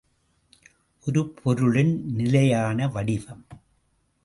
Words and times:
ஒரு 1.05 1.21
பொருளின் 1.43 1.93
நிலையான 2.15 2.87
வடிவம். 2.87 3.45